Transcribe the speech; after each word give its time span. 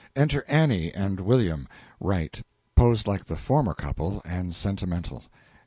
Enter 0.15 0.43
ANNIE 0.47 0.91
and 0.95 1.19
WILL, 1.19 1.67
R., 2.03 2.19
posed 2.75 3.05
like 3.05 3.25
the 3.25 3.35
former 3.35 3.75
couple 3.75 4.23
and 4.25 4.55
sentimental. 4.55 5.25